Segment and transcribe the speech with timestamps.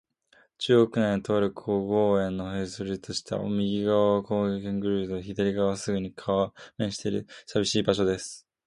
[0.57, 3.37] 中央区内の、とある小公園の塀外へいそとでした。
[3.37, 8.47] 右がわは公園のコンクリート塀べい、左がわはすぐ川に面している、さびしい場所です。